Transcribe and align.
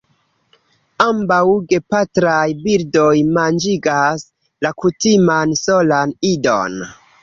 Ambaŭ 1.05 1.41
gepatraj 1.73 2.47
birdoj 2.65 3.13
manĝigas 3.37 4.27
la 4.67 4.77
kutiman 4.83 5.59
solan 5.65 6.23
idon. 6.37 6.87